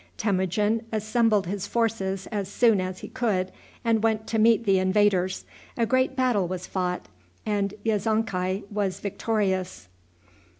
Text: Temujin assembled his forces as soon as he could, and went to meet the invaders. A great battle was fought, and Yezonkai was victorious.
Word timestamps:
Temujin 0.17 0.83
assembled 0.91 1.45
his 1.45 1.67
forces 1.67 2.25
as 2.31 2.47
soon 2.51 2.81
as 2.81 3.01
he 3.01 3.07
could, 3.07 3.51
and 3.85 4.01
went 4.01 4.25
to 4.25 4.39
meet 4.39 4.63
the 4.65 4.79
invaders. 4.79 5.45
A 5.77 5.85
great 5.85 6.15
battle 6.15 6.47
was 6.47 6.65
fought, 6.65 7.07
and 7.45 7.75
Yezonkai 7.85 8.63
was 8.71 8.99
victorious. 8.99 9.89